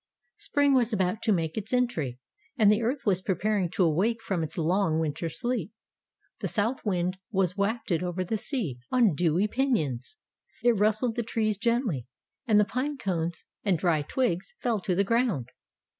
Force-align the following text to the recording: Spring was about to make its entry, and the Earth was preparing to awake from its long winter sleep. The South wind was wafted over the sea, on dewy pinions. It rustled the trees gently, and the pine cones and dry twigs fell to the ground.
Spring 0.37 0.73
was 0.73 0.91
about 0.91 1.21
to 1.21 1.31
make 1.31 1.55
its 1.55 1.71
entry, 1.71 2.17
and 2.57 2.71
the 2.71 2.81
Earth 2.81 3.05
was 3.05 3.21
preparing 3.21 3.69
to 3.69 3.83
awake 3.83 4.19
from 4.19 4.41
its 4.41 4.57
long 4.57 4.97
winter 4.99 5.29
sleep. 5.29 5.71
The 6.39 6.47
South 6.47 6.83
wind 6.83 7.17
was 7.29 7.55
wafted 7.55 8.01
over 8.01 8.23
the 8.23 8.35
sea, 8.35 8.79
on 8.91 9.13
dewy 9.13 9.47
pinions. 9.47 10.15
It 10.63 10.71
rustled 10.71 11.13
the 11.15 11.21
trees 11.21 11.59
gently, 11.59 12.07
and 12.47 12.57
the 12.57 12.65
pine 12.65 12.97
cones 12.97 13.45
and 13.63 13.77
dry 13.77 14.01
twigs 14.01 14.55
fell 14.59 14.79
to 14.79 14.95
the 14.95 15.03
ground. 15.03 15.49